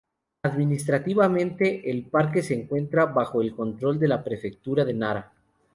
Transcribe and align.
Administrativamente, 0.41 1.87
el 1.91 2.07
parque 2.07 2.41
se 2.41 2.55
encuentra 2.55 3.05
bajo 3.05 3.39
el 3.43 3.53
control 3.55 3.99
de 3.99 4.07
la 4.07 4.23
prefectura 4.23 4.83
de 4.83 4.95
Nara. 4.95 5.31